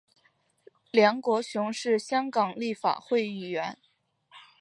[0.89, 3.77] 梁国雄是香港立法会议员。